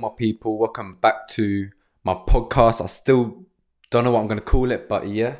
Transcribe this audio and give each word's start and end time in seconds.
my 0.00 0.08
people 0.16 0.56
welcome 0.56 0.96
back 1.02 1.28
to 1.28 1.68
my 2.04 2.14
podcast. 2.14 2.82
I 2.82 2.86
still 2.86 3.44
don't 3.90 4.04
know 4.04 4.12
what 4.12 4.20
i'm 4.20 4.28
going 4.28 4.38
to 4.38 4.44
call 4.44 4.70
it 4.70 4.88
but 4.88 5.08
yeah 5.08 5.34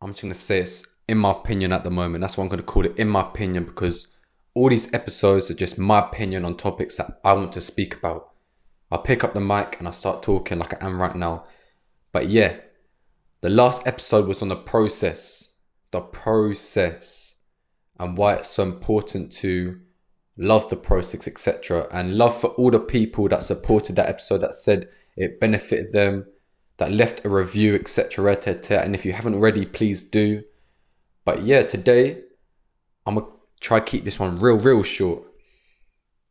i'm 0.00 0.10
just 0.10 0.22
going 0.22 0.32
to 0.32 0.38
say 0.38 0.60
it's 0.60 0.84
in 1.06 1.18
my 1.18 1.30
opinion 1.30 1.72
at 1.72 1.84
the 1.84 1.90
moment. 1.90 2.22
That's 2.22 2.36
what 2.36 2.42
i'm 2.42 2.48
going 2.48 2.58
to 2.58 2.66
call 2.66 2.84
it 2.84 2.98
in 2.98 3.08
my 3.08 3.20
opinion 3.20 3.64
because 3.64 4.08
all 4.54 4.68
these 4.68 4.92
episodes 4.92 5.48
are 5.48 5.54
just 5.54 5.78
my 5.78 6.00
opinion 6.00 6.44
on 6.44 6.56
topics 6.56 6.96
that 6.96 7.20
i 7.24 7.32
want 7.34 7.52
to 7.52 7.60
speak 7.60 7.94
about. 7.94 8.32
I 8.90 8.96
pick 8.96 9.22
up 9.22 9.32
the 9.32 9.40
mic 9.40 9.76
and 9.78 9.86
i 9.86 9.92
start 9.92 10.24
talking 10.24 10.58
like 10.58 10.82
i 10.82 10.84
am 10.84 11.00
right 11.00 11.14
now. 11.14 11.44
But 12.10 12.28
yeah 12.28 12.56
the 13.42 13.50
last 13.50 13.86
episode 13.86 14.26
was 14.26 14.42
on 14.42 14.48
the 14.48 14.56
process 14.56 15.50
the 15.92 16.00
process 16.00 17.36
and 18.00 18.18
why 18.18 18.34
it's 18.34 18.50
so 18.50 18.64
important 18.64 19.30
to 19.34 19.80
love 20.36 20.68
the 20.68 20.76
process, 20.76 21.26
etc. 21.26 21.88
And 21.90 22.16
love 22.16 22.40
for 22.40 22.48
all 22.50 22.70
the 22.70 22.80
people 22.80 23.28
that 23.28 23.42
supported 23.42 23.96
that 23.96 24.08
episode 24.08 24.38
that 24.38 24.54
said 24.54 24.88
it 25.16 25.40
benefited 25.40 25.92
them, 25.92 26.26
that 26.76 26.92
left 26.92 27.24
a 27.24 27.28
review, 27.28 27.74
etc. 27.74 28.36
And 28.70 28.94
if 28.94 29.04
you 29.04 29.12
haven't 29.12 29.34
already, 29.34 29.64
please 29.64 30.02
do. 30.02 30.42
But 31.24 31.42
yeah, 31.42 31.62
today 31.62 32.22
I'm 33.06 33.14
gonna 33.14 33.26
try 33.60 33.80
keep 33.80 34.04
this 34.04 34.18
one 34.18 34.38
real, 34.38 34.58
real 34.58 34.82
short. 34.82 35.22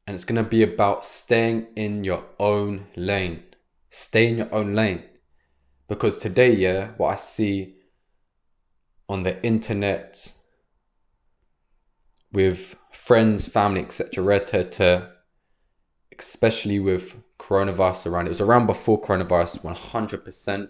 And 0.06 0.14
it's 0.14 0.26
gonna 0.26 0.44
be 0.44 0.62
about 0.62 1.04
staying 1.04 1.68
in 1.76 2.04
your 2.04 2.26
own 2.40 2.88
lane. 2.96 3.44
Stay 3.90 4.28
in 4.28 4.38
your 4.38 4.54
own 4.54 4.76
lane. 4.76 5.04
Because 5.88 6.18
today, 6.18 6.54
yeah, 6.54 6.90
what 6.98 7.14
I 7.14 7.16
see 7.16 7.76
on 9.08 9.24
the 9.24 9.44
internet, 9.44 10.34
with 12.32 12.76
friends, 12.96 13.48
family, 13.48 13.82
etc. 13.82 14.40
To, 14.40 15.12
especially 16.18 16.80
with 16.80 17.18
coronavirus 17.38 18.08
around. 18.08 18.26
It 18.26 18.30
was 18.30 18.42
around 18.42 18.66
before 18.66 19.02
coronavirus, 19.02 19.62
100%. 19.62 20.70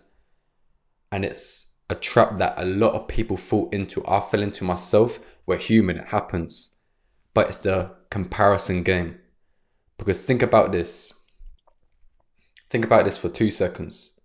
And 1.12 1.26
it's 1.26 1.68
a 1.90 1.96
trap 1.96 2.38
that 2.38 2.56
a 2.58 2.66
lot 2.66 2.94
of 2.94 3.08
people 3.08 3.38
fall 3.38 3.70
into. 3.72 4.06
I 4.06 4.20
fell 4.20 4.42
into 4.42 4.64
myself. 4.64 5.20
We're 5.46 5.58
human, 5.58 5.98
it 5.98 6.08
happens. 6.08 6.76
But 7.34 7.48
it's 7.48 7.64
the 7.64 7.92
comparison 8.10 8.84
game. 8.84 9.20
Because 9.98 10.26
think 10.26 10.42
about 10.42 10.72
this. 10.72 11.14
Think 12.68 12.86
about 12.86 13.06
this 13.06 13.18
for 13.18 13.30
two 13.30 13.52
seconds. 13.52 14.20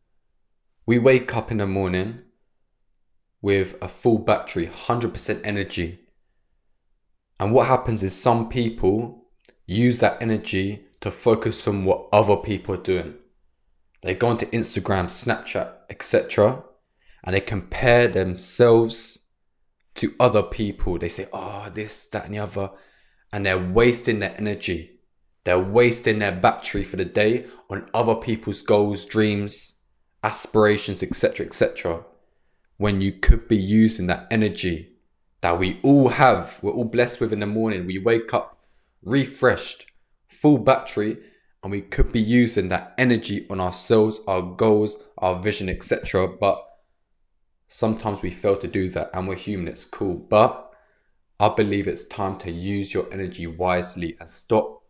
We 0.87 0.99
wake 0.99 1.37
up 1.37 1.51
in 1.53 1.59
the 1.59 1.67
morning 1.67 2.23
with 3.43 3.77
a 3.81 3.89
full 3.89 4.19
battery, 4.19 4.67
100% 4.67 5.41
energy, 5.45 6.01
and 7.41 7.53
what 7.53 7.69
happens 7.69 8.03
is 8.03 8.15
some 8.15 8.51
people 8.51 9.25
use 9.65 10.01
that 10.01 10.21
energy 10.21 10.85
to 11.01 11.11
focus 11.11 11.67
on 11.67 11.87
what 11.87 12.07
other 12.13 12.37
people 12.37 12.75
are 12.75 12.83
doing. 12.83 13.15
They 14.03 14.15
go 14.15 14.29
onto 14.29 14.45
Instagram, 14.51 15.07
Snapchat, 15.07 15.73
etc. 15.89 16.63
and 17.25 17.35
they 17.35 17.41
compare 17.41 18.09
themselves 18.09 19.21
to 19.95 20.15
other 20.21 20.43
people. 20.43 20.99
They 20.99 21.09
say, 21.09 21.29
oh, 21.33 21.71
this, 21.73 22.07
that, 22.09 22.27
and 22.27 22.35
the 22.35 22.41
other. 22.41 22.73
And 23.33 23.47
they're 23.47 23.59
wasting 23.59 24.19
their 24.19 24.37
energy. 24.37 25.01
They're 25.45 25.59
wasting 25.59 26.19
their 26.19 26.33
battery 26.33 26.85
for 26.85 26.97
the 26.97 27.07
day 27.07 27.47
on 27.71 27.89
other 27.95 28.17
people's 28.17 28.61
goals, 28.61 29.07
dreams, 29.07 29.77
aspirations, 30.23 31.03
etc., 31.03 31.47
etc. 31.47 32.05
When 32.77 33.01
you 33.01 33.13
could 33.13 33.49
be 33.49 33.57
using 33.57 34.09
that 34.09 34.27
energy 34.31 34.90
that 35.41 35.59
we 35.59 35.81
all 35.83 36.09
have, 36.09 36.59
we're 36.63 36.73
all 36.73 36.85
blessed 36.85 37.21
with 37.21 37.33
in 37.33 37.41
the 37.41 37.47
morning. 37.47 37.87
We 37.87 37.99
wake 37.99 38.35
up 38.35 38.59
refreshed, 39.03 39.87
full 40.29 40.59
battery, 40.59 41.19
and 41.63 41.71
we 41.71 41.81
could 41.81 42.13
be 42.13 42.21
using 42.21 42.69
that 42.69 42.95
energy 42.99 43.47
on 43.51 43.61
ourselves, 43.61 44.21
our 44.27 44.43
goals, 44.43 44.97
our 45.19 45.41
vision, 45.41 45.69
etc. 45.69 46.29
But 46.29 46.65
sometimes 47.69 48.23
we 48.23 48.31
fail 48.31 48.57
to 48.57 48.69
do 48.69 48.89
that, 48.91 49.11
and 49.15 49.29
we're 49.29 49.37
human, 49.37 49.69
it's 49.69 49.85
cool. 49.85 50.15
But 50.15 50.71
I 51.39 51.49
believe 51.49 51.87
it's 51.89 52.05
time 52.05 52.37
to 52.39 52.51
use 52.51 52.93
your 52.93 53.13
energy 53.13 53.47
wisely 53.47 54.17
and 54.21 54.29
stop 54.29 54.83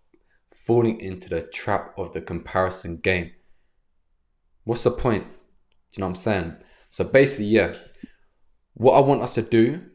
falling 0.48 1.00
into 1.00 1.28
the 1.28 1.42
trap 1.42 1.94
of 1.97 2.12
the 2.12 2.20
comparison 2.20 2.97
game. 2.97 3.30
What's 4.64 4.84
the 4.84 4.91
point? 4.91 5.24
Do 5.24 5.30
you 5.97 6.00
know 6.00 6.06
what 6.06 6.10
I'm 6.10 6.14
saying? 6.16 6.56
So 6.91 7.04
basically, 7.04 7.47
yeah, 7.47 7.74
what 8.74 8.92
I 8.94 9.00
want 9.00 9.22
us 9.22 9.34
to 9.34 9.42
do 9.42 9.89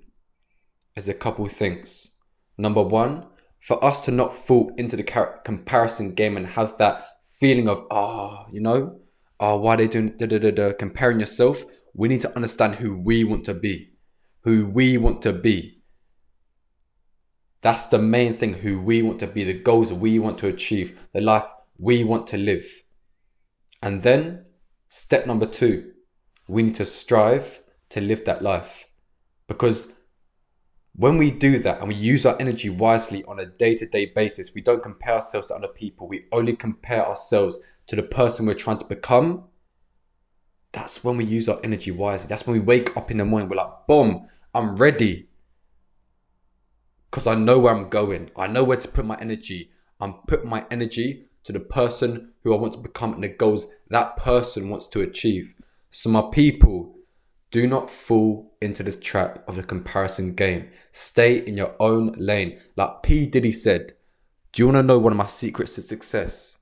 is 0.95 1.09
a 1.09 1.13
couple 1.13 1.47
things. 1.47 2.11
Number 2.57 2.81
one, 2.81 3.25
for 3.59 3.83
us 3.83 3.99
to 4.01 4.11
not 4.11 4.33
fall 4.33 4.71
into 4.77 4.95
the 4.95 5.03
comparison 5.43 6.13
game 6.13 6.37
and 6.37 6.47
have 6.47 6.77
that 6.77 7.05
feeling 7.21 7.67
of, 7.67 7.85
ah, 7.91 8.45
oh, 8.45 8.51
you 8.51 8.61
know, 8.61 8.99
oh, 9.39 9.57
why 9.57 9.73
are 9.73 9.77
they 9.77 9.87
doing 9.87 10.15
da, 10.17 10.25
da, 10.25 10.39
da, 10.39 10.51
da, 10.51 10.73
comparing 10.73 11.19
yourself? 11.19 11.65
We 11.93 12.07
need 12.07 12.21
to 12.21 12.35
understand 12.35 12.75
who 12.75 12.97
we 12.97 13.23
want 13.23 13.43
to 13.45 13.53
be, 13.53 13.91
who 14.41 14.67
we 14.67 14.97
want 14.97 15.21
to 15.23 15.33
be. 15.33 15.81
That's 17.61 17.87
the 17.87 17.99
main 17.99 18.35
thing, 18.35 18.53
who 18.53 18.79
we 18.79 19.01
want 19.01 19.19
to 19.19 19.27
be, 19.27 19.43
the 19.43 19.53
goals 19.53 19.91
we 19.91 20.19
want 20.19 20.37
to 20.39 20.47
achieve, 20.47 20.99
the 21.13 21.21
life 21.21 21.51
we 21.77 22.03
want 22.03 22.27
to 22.27 22.37
live. 22.37 22.65
And 23.81 24.01
then, 24.01 24.45
step 24.87 25.25
number 25.25 25.47
two, 25.47 25.91
we 26.47 26.63
need 26.63 26.75
to 26.75 26.85
strive 26.85 27.61
to 27.89 28.01
live 28.01 28.23
that 28.25 28.43
life. 28.43 28.85
Because 29.47 29.91
when 30.97 31.17
we 31.17 31.29
do 31.29 31.59
that 31.59 31.79
and 31.79 31.89
we 31.89 31.95
use 31.95 32.25
our 32.25 32.37
energy 32.39 32.69
wisely 32.69 33.23
on 33.25 33.39
a 33.39 33.45
day 33.45 33.75
to 33.75 33.85
day 33.85 34.05
basis, 34.05 34.53
we 34.53 34.61
don't 34.61 34.81
compare 34.81 35.15
ourselves 35.15 35.49
to 35.49 35.55
other 35.55 35.67
people. 35.67 36.07
We 36.07 36.25
only 36.31 36.55
compare 36.55 37.05
ourselves 37.05 37.59
to 37.87 37.95
the 37.95 38.03
person 38.03 38.45
we're 38.45 38.53
trying 38.53 38.77
to 38.77 38.85
become. 38.85 39.45
That's 40.71 41.03
when 41.03 41.17
we 41.17 41.25
use 41.25 41.49
our 41.49 41.59
energy 41.63 41.91
wisely. 41.91 42.27
That's 42.27 42.47
when 42.47 42.57
we 42.57 42.61
wake 42.61 42.95
up 42.95 43.11
in 43.11 43.17
the 43.17 43.25
morning, 43.25 43.49
we're 43.49 43.57
like, 43.57 43.87
boom, 43.87 44.25
I'm 44.53 44.77
ready. 44.77 45.27
Because 47.11 47.27
I 47.27 47.35
know 47.35 47.59
where 47.59 47.75
I'm 47.75 47.89
going, 47.89 48.31
I 48.37 48.47
know 48.47 48.63
where 48.63 48.77
to 48.77 48.87
put 48.87 49.05
my 49.05 49.17
energy. 49.19 49.71
I'm 49.99 50.13
putting 50.27 50.49
my 50.49 50.65
energy 50.71 51.27
to 51.43 51.51
the 51.51 51.59
person 51.59 52.33
who 52.43 52.53
I 52.53 52.57
want 52.57 52.73
to 52.73 52.79
become 52.79 53.13
and 53.13 53.23
the 53.23 53.29
goals 53.29 53.67
that 53.89 54.17
person 54.17 54.69
wants 54.69 54.87
to 54.87 55.01
achieve. 55.01 55.53
So, 55.91 56.09
my 56.09 56.23
people, 56.31 56.95
do 57.55 57.67
not 57.67 57.89
fall 57.89 58.53
into 58.59 58.83
the 58.83 58.91
trap 58.91 59.41
of 59.47 59.55
the 59.55 59.63
comparison 59.63 60.35
game. 60.35 60.67
Stay 60.91 61.37
in 61.37 61.55
your 61.55 61.73
own 61.79 62.13
lane. 62.17 62.59
Like 62.75 63.01
P. 63.01 63.27
Diddy 63.27 63.53
said, 63.53 63.93
Do 64.51 64.61
you 64.61 64.65
want 64.65 64.79
to 64.79 64.83
know 64.83 64.99
one 64.99 65.13
of 65.13 65.17
my 65.17 65.27
secrets 65.27 65.75
to 65.75 65.81
success? 65.81 66.57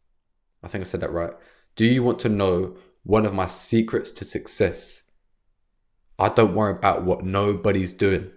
I 0.61 0.67
think 0.67 0.83
I 0.83 0.85
said 0.85 0.99
that 0.99 1.11
right. 1.11 1.31
Do 1.75 1.83
you 1.83 2.03
want 2.03 2.19
to 2.19 2.29
know 2.29 2.77
one 3.01 3.25
of 3.25 3.33
my 3.33 3.47
secrets 3.47 4.11
to 4.11 4.23
success? 4.23 5.01
I 6.19 6.29
don't 6.29 6.53
worry 6.53 6.73
about 6.73 7.03
what 7.03 7.25
nobody's 7.25 7.91
doing. 7.91 8.29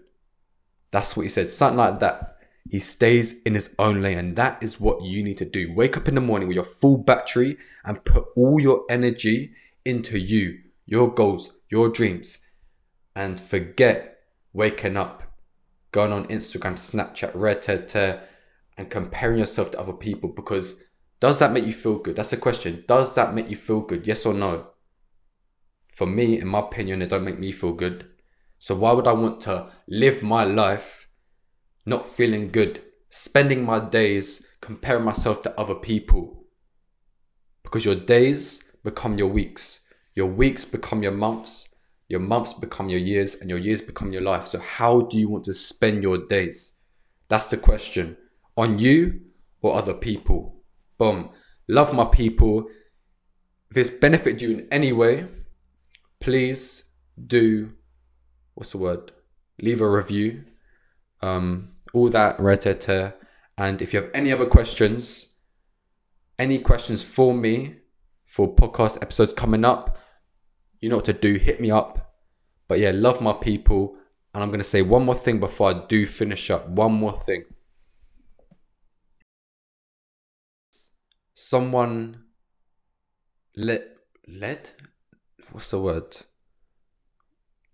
That's 0.93 1.15
what 1.15 1.25
he 1.25 1.29
said. 1.29 1.51
Something 1.51 1.77
like 1.77 2.01
that. 2.01 2.39
He 2.71 2.79
stays 2.79 3.39
in 3.43 3.53
his 3.53 3.75
own 3.79 4.01
lane, 4.01 4.17
and 4.17 4.37
that 4.37 4.63
is 4.63 4.81
what 4.81 5.03
you 5.03 5.23
need 5.23 5.37
to 5.37 5.45
do. 5.45 5.75
Wake 5.75 5.99
up 5.99 6.09
in 6.09 6.15
the 6.15 6.23
morning 6.23 6.49
with 6.49 6.55
your 6.55 6.65
full 6.65 6.97
battery 6.97 7.59
and 7.85 8.03
put 8.07 8.25
all 8.35 8.59
your 8.59 8.87
energy 8.89 9.53
into 9.85 10.19
you, 10.19 10.61
your 10.87 11.13
goals, 11.13 11.59
your 11.69 11.91
dreams 11.91 12.45
and 13.17 13.41
forget 13.41 14.19
waking 14.53 14.97
up, 14.97 15.23
going 15.91 16.13
on 16.13 16.29
Instagram, 16.29 16.75
Snapchat, 16.75 17.33
Reddit, 17.33 18.21
and 18.77 18.91
comparing 18.91 19.39
yourself 19.39 19.71
to 19.71 19.81
other 19.81 19.95
people 19.95 20.29
because 20.29 20.83
does 21.19 21.39
that 21.39 21.53
make 21.53 21.65
you 21.65 21.73
feel 21.73 21.99
good? 21.99 22.15
That's 22.15 22.31
the 22.31 22.37
question. 22.37 22.85
Does 22.87 23.15
that 23.15 23.35
make 23.35 23.49
you 23.49 23.57
feel 23.57 23.81
good? 23.81 24.07
Yes 24.07 24.27
or 24.27 24.35
no? 24.35 24.69
For 25.91 26.07
me, 26.07 26.39
in 26.39 26.47
my 26.47 26.59
opinion, 26.59 27.01
it 27.01 27.09
don't 27.09 27.25
make 27.25 27.39
me 27.39 27.53
feel 27.53 27.73
good. 27.73 28.07
So 28.59 28.75
why 28.75 28.93
would 28.93 29.07
I 29.07 29.13
want 29.13 29.41
to 29.43 29.73
live 29.89 30.23
my 30.23 30.45
life 30.45 31.09
not 31.87 32.05
feeling 32.05 32.51
good, 32.51 32.83
spending 33.09 33.65
my 33.65 33.81
days 33.81 34.45
comparing 34.61 35.05
myself 35.05 35.41
to 35.43 35.59
other 35.59 35.75
people? 35.75 36.45
Because 37.63 37.87
your 37.87 37.95
days 37.95 38.63
become 38.85 39.17
your 39.17 39.29
weeks, 39.29 39.81
your 40.15 40.27
weeks 40.27 40.67
become 40.67 41.03
your 41.03 41.13
months, 41.13 41.71
your 42.09 42.21
months 42.21 42.53
become 42.53 42.89
your 42.89 43.01
years, 43.01 43.35
and 43.35 43.51
your 43.51 43.59
years 43.59 43.81
become 43.81 44.13
your 44.13 44.23
life. 44.23 44.47
So, 44.47 44.59
how 44.59 45.03
do 45.03 45.19
you 45.19 45.29
want 45.29 45.45
to 45.45 45.55
spend 45.55 46.03
your 46.03 46.19
days? 46.19 46.79
That's 47.29 47.49
the 47.49 47.57
question. 47.57 48.17
On 48.57 48.79
you 48.79 49.21
or 49.61 49.75
other 49.75 49.95
people? 49.95 50.63
Boom. 50.99 51.31
Love 51.69 51.93
my 51.93 52.05
people. 52.05 52.67
If 53.71 53.75
this 53.75 53.91
benefited 53.91 54.41
you 54.41 54.51
in 54.59 54.69
any 54.71 54.93
way, 54.93 55.27
please 56.21 56.85
do 57.27 57.73
what's 58.55 58.73
the 58.73 58.79
word? 58.79 59.13
Leave 59.61 59.81
a 59.81 59.89
review. 59.89 60.45
Um, 61.21 61.73
all 61.93 62.09
that 62.11 62.39
retete. 62.39 63.15
And 63.59 63.81
if 63.81 63.93
you 63.93 64.03
have 64.03 64.11
any 64.13 64.33
other 64.33 64.47
questions, 64.47 65.29
any 66.39 66.59
questions 66.59 67.03
for 67.03 67.35
me 67.35 67.77
for 68.25 68.55
podcast 68.55 69.01
episodes 69.03 69.33
coming 69.33 69.65
up, 69.65 69.99
you 70.87 70.91
know 70.91 70.99
what 70.99 71.05
to 71.07 71.13
do. 71.13 71.35
Hit 71.35 71.61
me 71.61 71.73
up. 71.73 72.15
But 72.69 72.79
yeah, 72.79 72.93
love 72.95 73.21
my 73.21 73.33
people. 73.33 73.97
And 74.33 74.41
I'm 74.41 74.51
going 74.51 74.61
to 74.61 74.65
say 74.65 74.83
one 74.83 75.05
more 75.05 75.17
thing 75.17 75.41
before 75.41 75.71
I 75.71 75.85
do 75.89 76.07
finish 76.07 76.49
up. 76.49 76.69
One 76.69 76.93
more 76.93 77.11
thing. 77.11 77.45
Someone 81.35 82.23
let 83.57 83.97
led 84.29 84.71
what's 85.51 85.71
the 85.71 85.81
word 85.81 86.19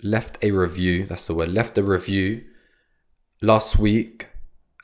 left 0.03 0.39
a 0.43 0.51
review 0.51 1.07
that's 1.07 1.27
the 1.27 1.35
word 1.35 1.49
left 1.49 1.77
a 1.77 1.83
review 1.83 2.45
last 3.41 3.79
week 3.79 4.29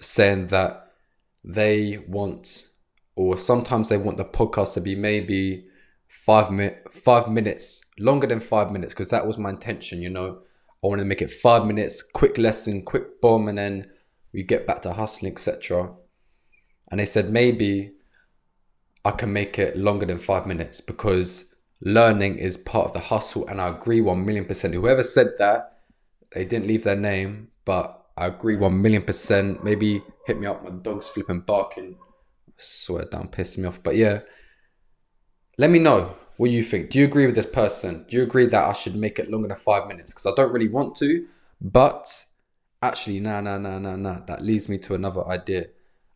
saying 0.00 0.48
that 0.48 0.92
they 1.44 1.98
want 2.08 2.66
or 3.14 3.38
sometimes 3.38 3.90
they 3.90 3.98
want 3.98 4.16
the 4.16 4.24
podcast 4.24 4.74
to 4.74 4.80
be 4.80 4.96
maybe 4.96 5.67
five 6.08 6.50
minute 6.50 6.92
five 6.92 7.28
minutes 7.28 7.82
longer 7.98 8.26
than 8.26 8.40
five 8.40 8.72
minutes 8.72 8.94
because 8.94 9.10
that 9.10 9.26
was 9.26 9.38
my 9.38 9.50
intention 9.50 10.02
you 10.02 10.10
know. 10.10 10.40
I 10.82 10.86
want 10.86 11.00
to 11.00 11.04
make 11.04 11.22
it 11.22 11.30
five 11.30 11.66
minutes 11.66 12.02
quick 12.02 12.38
lesson 12.38 12.82
quick 12.84 13.20
bomb 13.20 13.48
and 13.48 13.58
then 13.58 13.90
we 14.32 14.42
get 14.42 14.66
back 14.66 14.82
to 14.82 14.92
hustling 14.92 15.32
etc 15.32 15.92
and 16.90 17.00
they 17.00 17.04
said 17.04 17.30
maybe 17.30 17.92
i 19.04 19.10
can 19.10 19.32
make 19.32 19.58
it 19.58 19.76
longer 19.76 20.06
than 20.06 20.18
five 20.18 20.46
minutes 20.46 20.80
because 20.80 21.52
learning 21.80 22.38
is 22.38 22.56
part 22.56 22.86
of 22.86 22.92
the 22.92 23.00
hustle 23.00 23.46
and 23.48 23.60
i 23.60 23.68
agree 23.68 24.00
1 24.00 24.24
million 24.24 24.44
percent. 24.44 24.74
Whoever 24.74 25.02
said 25.02 25.32
that 25.38 25.78
they 26.32 26.44
didn't 26.44 26.68
leave 26.68 26.84
their 26.84 26.96
name 26.96 27.48
but 27.64 28.06
i 28.16 28.26
agree 28.26 28.56
1 28.56 28.80
million 28.80 29.02
percent. 29.02 29.62
Maybe 29.62 30.02
hit 30.26 30.38
me 30.38 30.46
up 30.46 30.64
my 30.64 30.70
dog's 30.70 31.08
flipping 31.08 31.40
barking. 31.40 31.96
I 32.48 32.52
swear 32.56 33.04
down 33.04 33.28
pissing 33.28 33.58
me 33.58 33.68
off. 33.68 33.82
But 33.82 33.96
yeah 33.96 34.20
let 35.58 35.70
me 35.70 35.78
know 35.78 36.16
what 36.38 36.50
you 36.50 36.62
think. 36.62 36.90
Do 36.90 36.98
you 36.98 37.04
agree 37.04 37.26
with 37.26 37.34
this 37.34 37.46
person? 37.46 38.04
Do 38.08 38.16
you 38.16 38.22
agree 38.22 38.46
that 38.46 38.64
i 38.64 38.72
should 38.72 38.96
make 38.96 39.18
it 39.18 39.30
longer 39.30 39.48
than 39.48 39.56
five 39.58 39.86
minutes? 39.86 40.12
Because 40.12 40.26
i 40.26 40.34
don't 40.34 40.52
really 40.52 40.68
want 40.68 40.96
to 40.96 41.26
but 41.60 42.24
actually 42.82 43.20
nah 43.20 43.40
nah 43.40 43.58
nah 43.58 43.78
nah 43.78 43.96
nah. 43.96 44.20
That 44.26 44.42
leads 44.42 44.68
me 44.68 44.78
to 44.78 44.94
another 44.94 45.26
idea. 45.26 45.66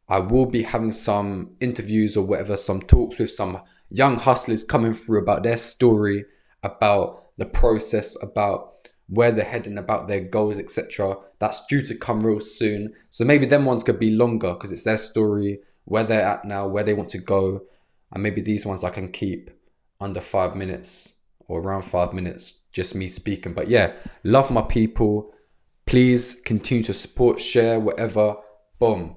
I 0.09 0.21
will 0.21 0.47
be 0.47 0.63
having 0.63 0.93
some 0.93 1.53
interviews 1.61 2.17
or 2.17 2.25
whatever 2.25 2.57
some 2.57 2.81
talks 2.81 3.19
with 3.19 3.31
some 3.31 3.63
young 3.91 4.17
hustlers 4.17 4.65
coming 4.65 4.95
through 4.95 5.21
about 5.23 5.43
their 5.43 5.57
story, 5.57 6.25
about 6.63 7.25
the 7.39 7.47
process, 7.47 8.17
about 8.23 8.75
where 9.09 9.33
they're 9.33 9.45
heading, 9.45 9.79
about 9.79 10.09
their 10.09 10.21
goals, 10.21 10.59
etc. 10.59 11.17
That's 11.39 11.65
due 11.67 11.83
to 11.83 11.95
come 11.95 12.21
real 12.21 12.41
soon. 12.41 12.93
So 13.11 13.25
maybe 13.25 13.47
them 13.47 13.65
ones 13.65 13.85
could 13.85 13.99
be 13.99 14.11
longer 14.11 14.53
because 14.53 14.73
it's 14.73 14.85
their 14.85 14.97
story, 14.97 15.61
where 15.85 16.05
they're 16.05 16.23
at 16.23 16.45
now, 16.45 16.69
where 16.69 16.85
they 16.85 16.95
want 16.95 17.09
to 17.11 17.19
go, 17.19 17.63
and 18.13 18.23
maybe 18.23 18.41
these 18.41 18.67
ones 18.67 18.85
I 18.85 18.91
can 18.91 19.11
keep 19.11 19.51
under 20.01 20.21
five 20.21 20.57
minutes 20.57 21.15
or 21.41 21.61
around 21.61 21.83
five 21.83 22.13
minutes, 22.13 22.55
just 22.73 22.95
me 22.95 23.09
speaking. 23.09 23.53
But 23.53 23.69
yeah, 23.69 23.95
love 24.25 24.51
my 24.51 24.63
people. 24.63 25.33
Please 25.87 26.41
continue 26.45 26.85
to 26.85 26.95
support, 26.95 27.41
share, 27.41 27.81
whatever. 27.81 28.37
Boom. 28.79 29.17